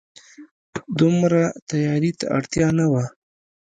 [0.99, 3.03] دومره تياري ته اړتيا نه وه